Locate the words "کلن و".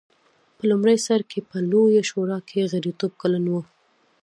3.21-3.55